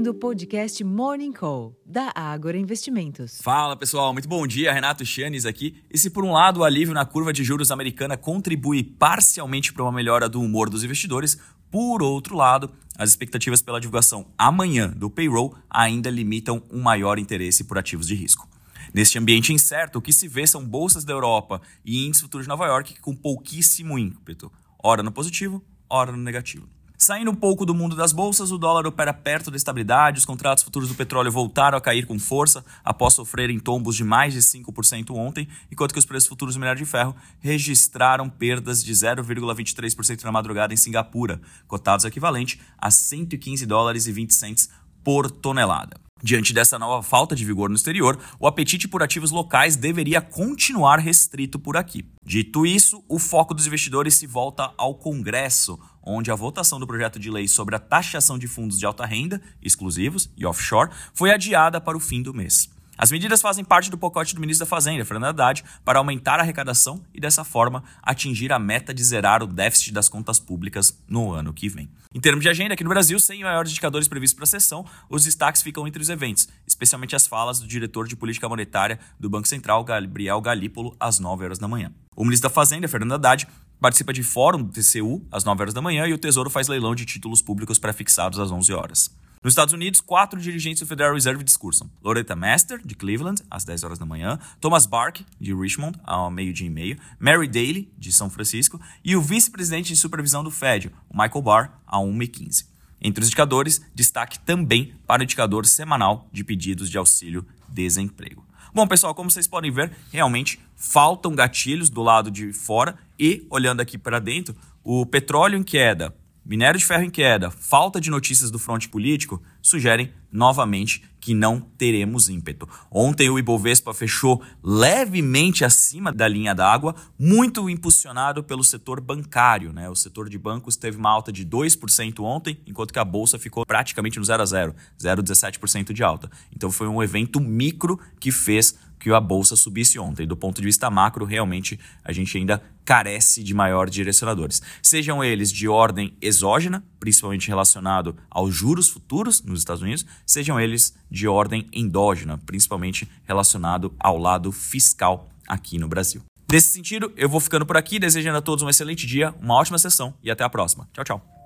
[0.00, 3.38] ouvindo o podcast Morning Call, da Ágora Investimentos.
[3.42, 4.72] Fala pessoal, muito bom dia.
[4.72, 5.76] Renato Chanes aqui.
[5.92, 9.82] E se por um lado o alívio na curva de juros americana contribui parcialmente para
[9.82, 11.38] uma melhora do humor dos investidores,
[11.70, 17.64] por outro lado, as expectativas pela divulgação amanhã do payroll ainda limitam um maior interesse
[17.64, 18.48] por ativos de risco.
[18.94, 22.48] Neste ambiente incerto, o que se vê são bolsas da Europa e índices futuros de
[22.48, 24.50] Nova York com pouquíssimo ímpeto,
[24.82, 26.66] ora no positivo, ora no negativo.
[27.02, 30.62] Saindo um pouco do mundo das bolsas, o dólar opera perto da estabilidade, os contratos
[30.62, 35.10] futuros do petróleo voltaram a cair com força após sofrerem tombos de mais de 5%
[35.12, 40.30] ontem, enquanto que os preços futuros do minério de ferro registraram perdas de 0,23% na
[40.30, 44.68] madrugada em Singapura, cotados equivalente a 115 dólares e 20 cents
[45.02, 46.09] por tonelada.
[46.22, 50.98] Diante dessa nova falta de vigor no exterior, o apetite por ativos locais deveria continuar
[50.98, 52.04] restrito por aqui.
[52.22, 57.18] Dito isso, o foco dos investidores se volta ao Congresso, onde a votação do projeto
[57.18, 61.80] de lei sobre a taxação de fundos de alta renda, exclusivos e offshore, foi adiada
[61.80, 62.68] para o fim do mês.
[63.02, 66.42] As medidas fazem parte do pacote do ministro da Fazenda, Fernando Haddad, para aumentar a
[66.42, 71.32] arrecadação e, dessa forma, atingir a meta de zerar o déficit das contas públicas no
[71.32, 71.88] ano que vem.
[72.14, 75.24] Em termos de agenda, aqui no Brasil, sem maiores indicadores previstos para a sessão, os
[75.24, 79.48] destaques ficam entre os eventos, especialmente as falas do diretor de política monetária do Banco
[79.48, 81.90] Central, Gabriel Galípolo, às 9 horas da manhã.
[82.14, 83.48] O ministro da Fazenda, Fernando Haddad,
[83.80, 86.94] participa de fórum do TCU às 9 horas da manhã e o Tesouro faz leilão
[86.94, 89.19] de títulos públicos pré-fixados às 11 horas.
[89.42, 91.90] Nos Estados Unidos, quatro dirigentes do Federal Reserve discursam.
[92.04, 96.66] Loretta Master, de Cleveland, às 10 horas da manhã, Thomas Bark, de Richmond, ao meio-dia
[96.66, 101.40] e meio, Mary Daly, de São Francisco, e o vice-presidente de supervisão do Fed, Michael
[101.40, 102.66] Barr, às 1h15.
[103.00, 108.44] Entre os indicadores, destaque também para o indicador semanal de pedidos de auxílio-desemprego.
[108.74, 113.80] Bom, pessoal, como vocês podem ver, realmente faltam gatilhos do lado de fora e, olhando
[113.80, 116.14] aqui para dentro, o petróleo em queda,
[116.50, 121.60] minério de ferro em queda, falta de notícias do fronte político, sugerem novamente que não
[121.60, 122.68] teremos ímpeto.
[122.90, 129.72] Ontem o Ibovespa fechou levemente acima da linha d'água, muito impulsionado pelo setor bancário.
[129.72, 129.88] Né?
[129.88, 133.66] O setor de bancos teve uma alta de 2% ontem, enquanto que a bolsa ficou
[133.66, 136.30] praticamente no 0 a 0, 0,17% de alta.
[136.54, 140.26] Então foi um evento micro que fez que a bolsa subisse ontem.
[140.26, 144.60] Do ponto de vista macro, realmente a gente ainda carece de maior direcionadores.
[144.82, 150.94] Sejam eles de ordem exógena, principalmente relacionado aos juros futuros nos Estados Unidos, sejam eles
[151.10, 156.22] de ordem endógena, principalmente relacionado ao lado fiscal aqui no Brasil.
[156.50, 159.78] Nesse sentido, eu vou ficando por aqui, desejando a todos um excelente dia, uma ótima
[159.78, 160.88] sessão e até a próxima.
[160.92, 161.39] Tchau, tchau.